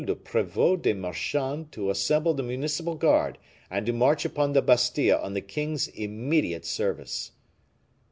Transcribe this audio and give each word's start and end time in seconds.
le 0.03 0.15
Prevot 0.15 0.77
des 0.81 0.95
Marchands 0.95 1.67
to 1.69 1.91
assemble 1.91 2.33
the 2.33 2.41
municipal 2.41 2.95
guard 2.95 3.37
and 3.69 3.85
to 3.85 3.93
march 3.93 4.25
upon 4.25 4.53
the 4.53 4.61
Bastile 4.63 5.19
on 5.21 5.35
the 5.35 5.41
king's 5.41 5.89
immediate 5.89 6.65
service." 6.65 7.33